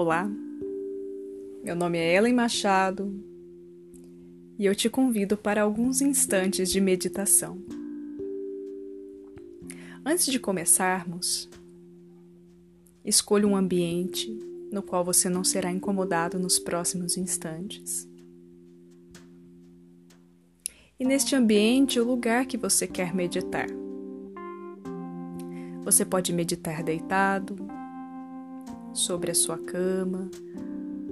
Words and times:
Olá, 0.00 0.30
meu 1.64 1.74
nome 1.74 1.98
é 1.98 2.14
Ellen 2.14 2.32
Machado 2.32 3.12
e 4.56 4.64
eu 4.64 4.72
te 4.72 4.88
convido 4.88 5.36
para 5.36 5.62
alguns 5.62 6.00
instantes 6.00 6.70
de 6.70 6.80
meditação. 6.80 7.58
Antes 10.06 10.26
de 10.26 10.38
começarmos, 10.38 11.50
escolha 13.04 13.48
um 13.48 13.56
ambiente 13.56 14.30
no 14.70 14.84
qual 14.84 15.04
você 15.04 15.28
não 15.28 15.42
será 15.42 15.72
incomodado 15.72 16.38
nos 16.38 16.60
próximos 16.60 17.16
instantes. 17.16 18.08
E 20.96 21.04
neste 21.04 21.34
ambiente, 21.34 21.98
o 21.98 22.06
lugar 22.06 22.46
que 22.46 22.56
você 22.56 22.86
quer 22.86 23.12
meditar. 23.12 23.66
Você 25.82 26.04
pode 26.04 26.32
meditar 26.32 26.84
deitado, 26.84 27.77
sobre 28.98 29.30
a 29.30 29.34
sua 29.34 29.56
cama 29.56 30.30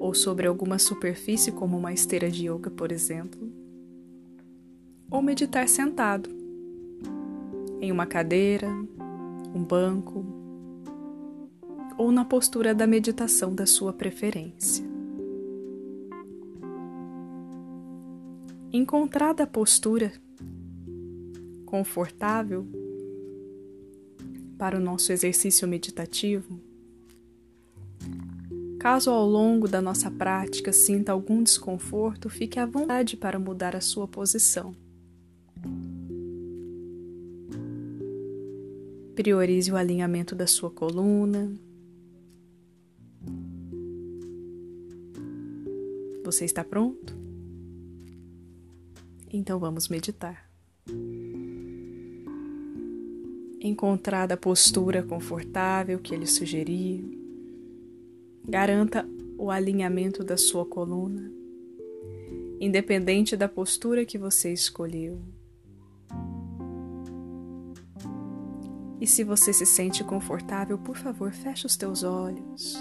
ou 0.00 0.14
sobre 0.14 0.46
alguma 0.46 0.78
superfície 0.78 1.52
como 1.52 1.76
uma 1.76 1.92
esteira 1.92 2.30
de 2.30 2.48
yoga, 2.48 2.70
por 2.70 2.90
exemplo. 2.90 3.52
Ou 5.10 5.22
meditar 5.22 5.68
sentado 5.68 6.28
em 7.80 7.92
uma 7.92 8.06
cadeira, 8.06 8.68
um 9.54 9.62
banco 9.62 10.24
ou 11.96 12.10
na 12.10 12.24
postura 12.24 12.74
da 12.74 12.86
meditação 12.86 13.54
da 13.54 13.66
sua 13.66 13.92
preferência. 13.92 14.84
Encontrada 18.72 19.44
a 19.44 19.46
postura 19.46 20.12
confortável, 21.64 22.66
para 24.56 24.76
o 24.76 24.80
nosso 24.80 25.12
exercício 25.12 25.66
meditativo, 25.66 26.60
caso 28.84 29.10
ao 29.10 29.26
longo 29.26 29.66
da 29.66 29.80
nossa 29.80 30.10
prática 30.10 30.70
sinta 30.70 31.10
algum 31.10 31.42
desconforto, 31.42 32.28
fique 32.28 32.58
à 32.58 32.66
vontade 32.66 33.16
para 33.16 33.38
mudar 33.38 33.74
a 33.74 33.80
sua 33.80 34.06
posição. 34.06 34.76
Priorize 39.14 39.72
o 39.72 39.76
alinhamento 39.76 40.34
da 40.34 40.46
sua 40.46 40.70
coluna. 40.70 41.50
Você 46.22 46.44
está 46.44 46.62
pronto? 46.62 47.16
Então 49.32 49.58
vamos 49.58 49.88
meditar. 49.88 50.46
encontrada 53.62 54.34
a 54.34 54.36
postura 54.36 55.02
confortável 55.02 55.98
que 55.98 56.14
ele 56.14 56.26
sugerir. 56.26 57.23
Garanta 58.46 59.08
o 59.38 59.50
alinhamento 59.50 60.22
da 60.22 60.36
sua 60.36 60.64
coluna, 60.64 61.30
independente 62.60 63.36
da 63.36 63.48
postura 63.48 64.04
que 64.04 64.18
você 64.18 64.52
escolheu. 64.52 65.20
E 69.00 69.06
se 69.06 69.24
você 69.24 69.52
se 69.52 69.66
sente 69.66 70.04
confortável, 70.04 70.78
por 70.78 70.96
favor, 70.96 71.32
feche 71.32 71.66
os 71.66 71.76
teus 71.76 72.02
olhos. 72.02 72.78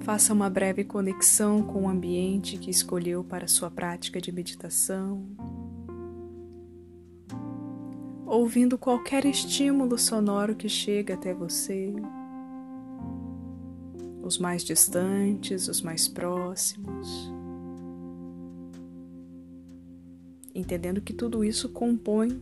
Faça 0.00 0.32
uma 0.32 0.50
breve 0.50 0.84
conexão 0.84 1.62
com 1.62 1.84
o 1.84 1.88
ambiente 1.88 2.56
que 2.56 2.70
escolheu 2.70 3.22
para 3.24 3.48
sua 3.48 3.70
prática 3.70 4.20
de 4.20 4.32
meditação 4.32 5.24
ouvindo 8.30 8.78
qualquer 8.78 9.24
estímulo 9.26 9.98
sonoro 9.98 10.54
que 10.54 10.68
chega 10.68 11.14
até 11.14 11.34
você, 11.34 11.92
os 14.30 14.38
mais 14.38 14.62
distantes, 14.62 15.66
os 15.66 15.82
mais 15.82 16.06
próximos, 16.06 17.28
entendendo 20.54 21.00
que 21.00 21.12
tudo 21.12 21.44
isso 21.44 21.68
compõe 21.68 22.40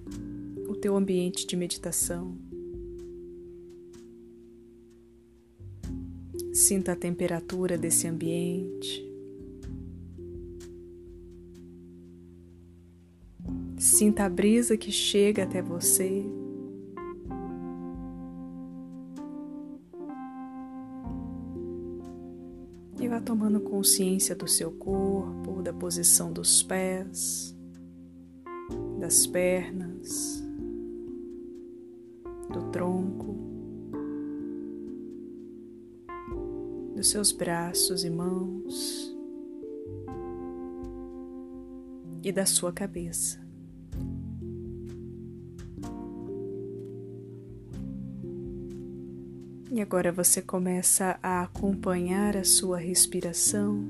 o 0.69 0.75
teu 0.75 0.94
ambiente 0.94 1.47
de 1.47 1.56
meditação. 1.56 2.37
Sinta 6.53 6.93
a 6.93 6.97
temperatura 6.97 7.78
desse 7.78 8.06
ambiente. 8.06 9.03
Sinta 13.78 14.25
a 14.25 14.28
brisa 14.28 14.76
que 14.76 14.93
chega 14.93 15.44
até 15.44 15.62
você. 15.62 16.22
Vá 23.18 23.20
tomando 23.20 23.60
consciência 23.60 24.34
do 24.34 24.46
seu 24.46 24.70
corpo, 24.70 25.60
da 25.60 25.72
posição 25.72 26.32
dos 26.32 26.62
pés, 26.62 27.56
das 29.00 29.26
pernas, 29.26 30.40
do 32.48 32.70
tronco, 32.70 33.36
dos 36.94 37.10
seus 37.10 37.32
braços 37.32 38.04
e 38.04 38.10
mãos 38.10 39.16
e 42.22 42.30
da 42.30 42.46
sua 42.46 42.72
cabeça. 42.72 43.47
E 49.70 49.82
agora 49.82 50.10
você 50.10 50.40
começa 50.40 51.18
a 51.22 51.42
acompanhar 51.42 52.36
a 52.36 52.44
sua 52.44 52.78
respiração. 52.78 53.84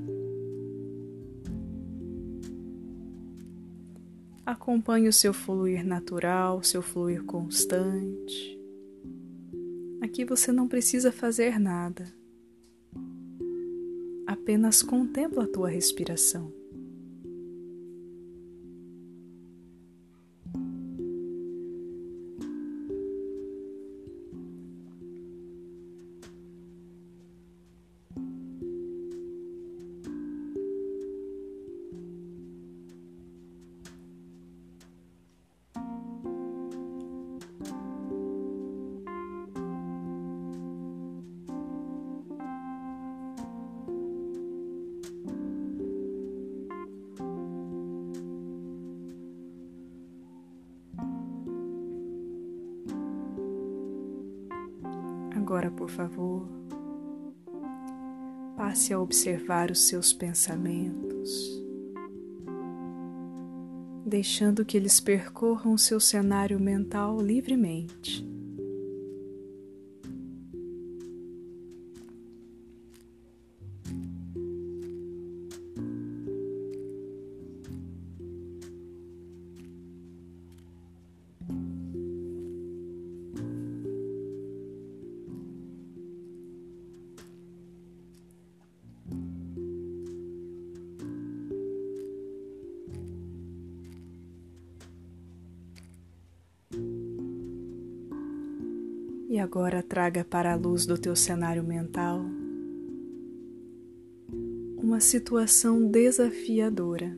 Acompanhe 4.45 5.07
o 5.07 5.13
seu 5.13 5.33
fluir 5.33 5.85
natural, 5.85 6.61
seu 6.63 6.81
fluir 6.81 7.23
constante. 7.23 8.59
Aqui 10.01 10.25
você 10.25 10.51
não 10.51 10.67
precisa 10.67 11.11
fazer 11.11 11.57
nada. 11.59 12.11
Apenas 14.27 14.81
contempla 14.81 15.45
a 15.45 15.47
tua 15.47 15.69
respiração. 15.69 16.58
Agora, 55.49 55.71
por 55.71 55.89
favor, 55.89 56.47
passe 58.55 58.93
a 58.93 58.99
observar 58.99 59.71
os 59.71 59.87
seus 59.87 60.13
pensamentos, 60.13 61.65
deixando 64.05 64.63
que 64.63 64.77
eles 64.77 64.99
percorram 64.99 65.75
seu 65.75 65.99
cenário 65.99 66.59
mental 66.59 67.19
livremente. 67.19 68.23
E 99.39 99.41
agora 99.41 99.81
traga 99.81 100.21
para 100.21 100.51
a 100.51 100.55
luz 100.57 100.85
do 100.85 100.97
teu 100.97 101.15
cenário 101.15 101.63
mental 101.63 102.25
uma 104.77 104.99
situação 104.99 105.87
desafiadora. 105.89 107.17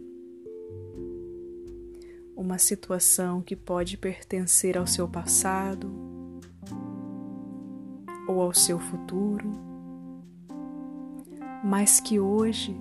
Uma 2.35 2.59
situação 2.59 3.41
que 3.41 3.55
pode 3.55 3.97
pertencer 3.97 4.77
ao 4.77 4.85
seu 4.85 5.07
passado 5.07 5.91
ou 8.27 8.39
ao 8.39 8.53
seu 8.53 8.77
futuro, 8.77 9.49
mas 11.63 11.99
que 11.99 12.19
hoje 12.19 12.79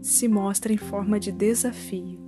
se 0.00 0.26
mostra 0.26 0.72
em 0.72 0.78
forma 0.78 1.20
de 1.20 1.30
desafio. 1.30 2.21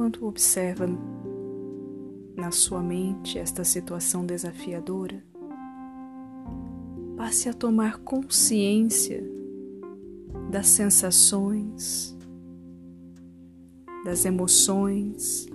Enquanto 0.00 0.26
observa 0.26 0.86
na 2.34 2.50
sua 2.50 2.82
mente 2.82 3.38
esta 3.38 3.62
situação 3.64 4.24
desafiadora, 4.24 5.22
passe 7.18 7.50
a 7.50 7.52
tomar 7.52 7.98
consciência 7.98 9.22
das 10.50 10.68
sensações, 10.68 12.16
das 14.02 14.24
emoções 14.24 15.46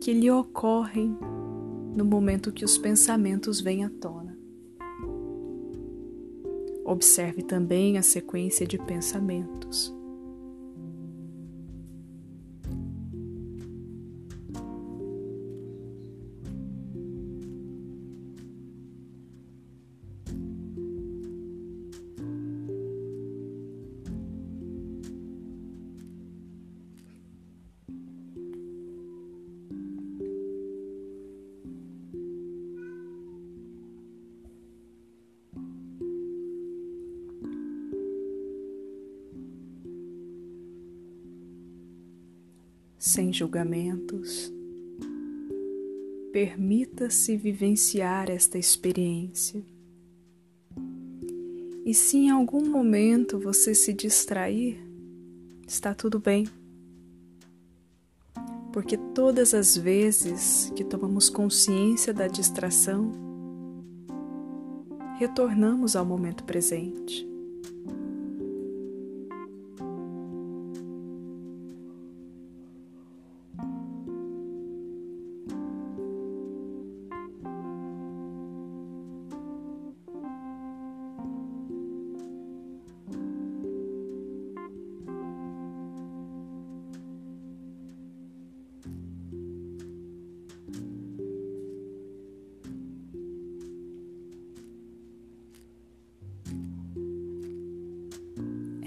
que 0.00 0.12
lhe 0.12 0.28
ocorrem 0.28 1.16
no 1.94 2.04
momento 2.04 2.50
que 2.50 2.64
os 2.64 2.76
pensamentos 2.76 3.60
vêm 3.60 3.84
à 3.84 3.90
tona. 3.90 4.36
Observe 6.84 7.44
também 7.44 7.96
a 7.96 8.02
sequência 8.02 8.66
de 8.66 8.76
pensamentos 8.76 9.99
sem 43.10 43.32
julgamentos. 43.32 44.52
Permita-se 46.32 47.36
vivenciar 47.36 48.30
esta 48.30 48.56
experiência. 48.56 49.62
E 51.84 51.92
se 51.92 52.18
em 52.18 52.30
algum 52.30 52.68
momento 52.68 53.38
você 53.38 53.74
se 53.74 53.92
distrair, 53.92 54.78
está 55.66 55.92
tudo 55.92 56.20
bem. 56.20 56.46
Porque 58.72 58.96
todas 58.96 59.54
as 59.54 59.76
vezes 59.76 60.72
que 60.76 60.84
tomamos 60.84 61.28
consciência 61.28 62.14
da 62.14 62.28
distração, 62.28 63.10
retornamos 65.18 65.96
ao 65.96 66.06
momento 66.06 66.44
presente. 66.44 67.29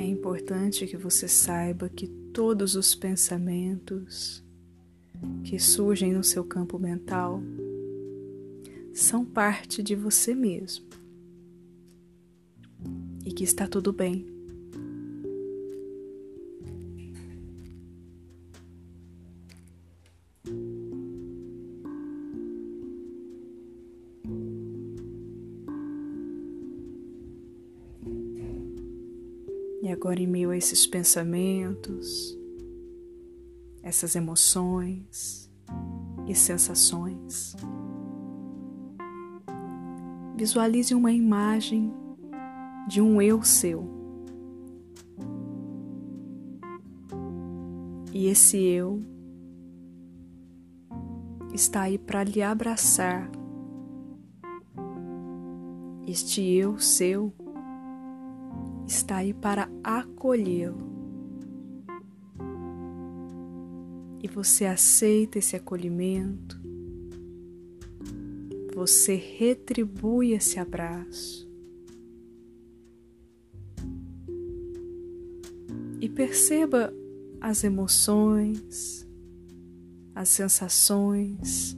Importante 0.05 0.87
que 0.87 0.97
você 0.97 1.27
saiba 1.27 1.89
que 1.89 2.07
todos 2.07 2.75
os 2.75 2.95
pensamentos 2.95 4.43
que 5.43 5.59
surgem 5.59 6.13
no 6.13 6.23
seu 6.23 6.43
campo 6.43 6.79
mental 6.79 7.41
são 8.93 9.23
parte 9.23 9.81
de 9.81 9.95
você 9.95 10.35
mesmo 10.35 10.85
e 13.25 13.31
que 13.31 13.43
está 13.43 13.67
tudo 13.67 13.93
bem. 13.93 14.32
E 29.83 29.91
agora, 29.91 30.21
em 30.21 30.27
meio 30.27 30.49
a 30.49 30.55
esses 30.55 30.87
pensamentos, 30.87 32.39
essas 33.81 34.15
emoções 34.15 35.51
e 36.25 36.33
sensações, 36.33 37.53
visualize 40.37 40.95
uma 40.95 41.11
imagem 41.11 41.93
de 42.87 43.01
um 43.01 43.21
eu 43.21 43.43
seu. 43.43 43.85
E 48.13 48.27
esse 48.27 48.63
eu 48.63 49.03
está 51.53 51.81
aí 51.81 51.97
para 51.97 52.23
lhe 52.23 52.41
abraçar. 52.41 53.29
Este 56.07 56.41
eu 56.41 56.79
seu 56.79 57.33
está 58.87 59.17
aí 59.17 59.33
para 59.33 59.69
acolhê-lo. 59.83 60.91
E 64.21 64.27
você 64.27 64.65
aceita 64.65 65.39
esse 65.39 65.55
acolhimento, 65.55 66.61
você 68.73 69.15
retribui 69.15 70.31
esse 70.31 70.59
abraço. 70.59 71.51
E 75.99 76.09
perceba 76.09 76.93
as 77.39 77.63
emoções, 77.63 79.07
as 80.15 80.29
sensações 80.29 81.77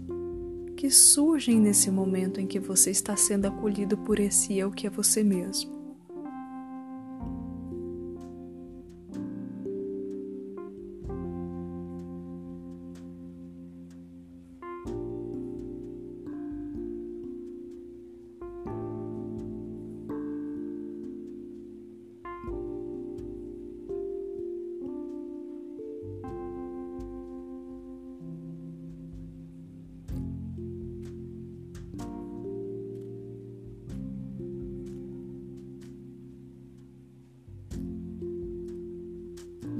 que 0.75 0.91
surgem 0.91 1.59
nesse 1.59 1.89
momento 1.89 2.39
em 2.39 2.45
que 2.45 2.59
você 2.59 2.91
está 2.91 3.15
sendo 3.15 3.45
acolhido 3.47 3.97
por 3.97 4.19
esse 4.19 4.55
eu 4.55 4.69
que 4.71 4.85
é 4.85 4.89
você 4.89 5.23
mesmo. 5.23 5.74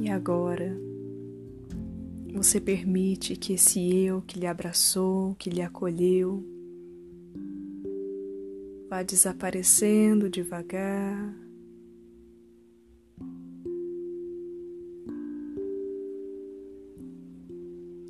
E 0.05 0.09
agora, 0.11 0.71
você 2.31 2.61
permite 2.61 3.35
que 3.35 3.53
esse 3.53 3.91
eu 4.05 4.21
que 4.21 4.37
lhe 4.39 4.45
abraçou, 4.45 5.33
que 5.33 5.49
lhe 5.49 5.63
acolheu, 5.63 6.45
vá 8.87 9.01
desaparecendo 9.01 10.29
devagar. 10.29 11.35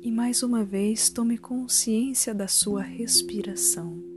E 0.02 0.12
mais 0.12 0.42
uma 0.42 0.62
vez, 0.62 1.08
tome 1.08 1.38
consciência 1.38 2.34
da 2.34 2.46
sua 2.46 2.82
respiração. 2.82 4.15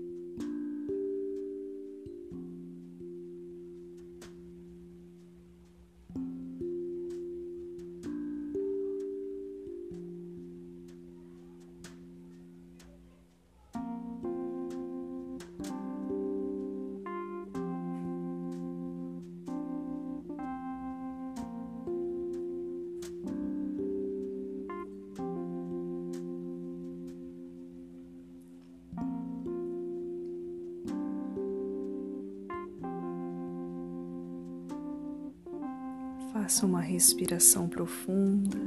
Faça 36.50 36.66
uma 36.66 36.82
respiração 36.82 37.70
profunda. 37.70 38.58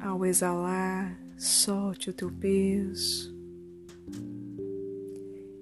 Ao 0.00 0.26
exalar, 0.26 1.16
solte 1.38 2.10
o 2.10 2.12
teu 2.12 2.32
peso. 2.32 3.32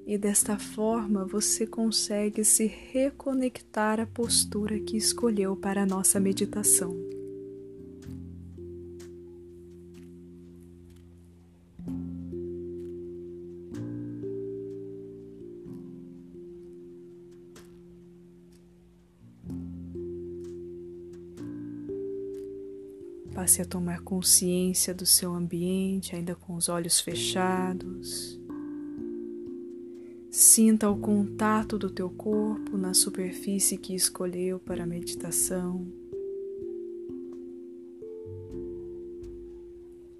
E 0.06 0.16
desta 0.16 0.58
forma 0.58 1.26
você 1.26 1.66
consegue 1.66 2.42
se 2.42 2.64
reconectar 2.64 4.00
à 4.00 4.06
postura 4.06 4.80
que 4.80 4.96
escolheu 4.96 5.54
para 5.54 5.82
a 5.82 5.86
nossa 5.86 6.18
meditação. 6.18 6.96
Passe 23.48 23.62
a 23.62 23.64
tomar 23.64 24.02
consciência 24.02 24.92
do 24.92 25.06
seu 25.06 25.32
ambiente, 25.32 26.14
ainda 26.14 26.34
com 26.34 26.54
os 26.54 26.68
olhos 26.68 27.00
fechados. 27.00 28.38
Sinta 30.30 30.90
o 30.90 30.98
contato 30.98 31.78
do 31.78 31.88
teu 31.88 32.10
corpo 32.10 32.76
na 32.76 32.92
superfície 32.92 33.78
que 33.78 33.94
escolheu 33.94 34.58
para 34.58 34.82
a 34.82 34.86
meditação. 34.86 35.90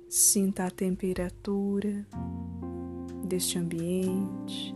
Sinta 0.09 0.65
a 0.65 0.71
temperatura 0.71 2.07
deste 3.27 3.59
ambiente. 3.59 4.75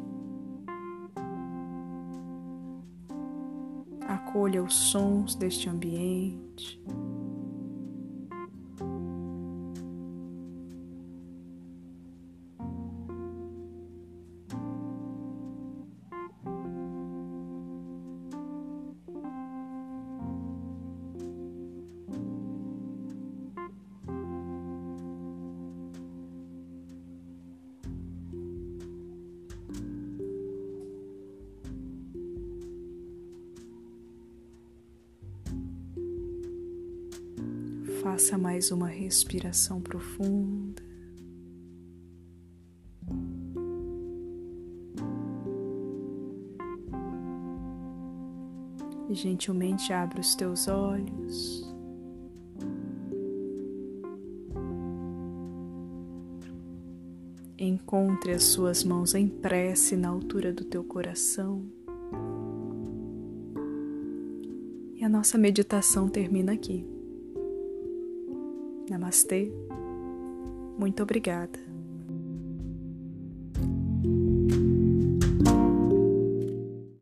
Acolha 4.03 4.63
os 4.63 4.75
sons 4.75 5.35
deste 5.35 5.71
ambiente. 5.71 6.79
Faça 38.03 38.37
mais 38.37 38.73
uma 38.73 38.89
respiração 38.89 39.81
profunda. 39.81 40.83
E 49.09 49.15
gentilmente 49.15 49.93
abra 49.93 50.21
os 50.21 50.35
teus 50.35 50.67
olhos. 50.67 51.73
Encontre 57.57 58.33
as 58.33 58.43
suas 58.43 58.83
mãos 58.83 59.15
em 59.15 59.29
prece 59.29 59.97
na 59.97 60.09
altura 60.09 60.53
do 60.53 60.65
teu 60.65 60.83
coração. 60.83 61.65
E 64.97 65.05
a 65.05 65.09
nossa 65.09 65.39
meditação 65.39 66.09
termina 66.09 66.53
aqui. 66.53 66.85
Namastê. 68.93 69.51
Muito 70.79 71.03
obrigada. 71.03 71.59